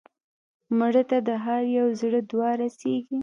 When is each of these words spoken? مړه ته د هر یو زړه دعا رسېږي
مړه 0.77 1.03
ته 1.09 1.17
د 1.27 1.29
هر 1.43 1.61
یو 1.77 1.87
زړه 2.01 2.19
دعا 2.31 2.51
رسېږي 2.61 3.17